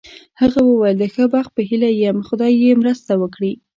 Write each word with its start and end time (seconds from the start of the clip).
هغه 0.41 0.59
وویل: 0.63 0.95
د 0.99 1.03
ښه 1.13 1.23
بخت 1.33 1.51
په 1.55 1.61
هیله 1.69 1.89
یې 1.91 1.99
یم، 2.03 2.17
خدای 2.27 2.53
یې 2.63 2.71
مرسته 2.81 3.11
وکړي. 3.21 3.53